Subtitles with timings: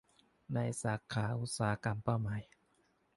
[0.53, 2.41] ในสาขาอุตสาหกรรมเป้าหมาย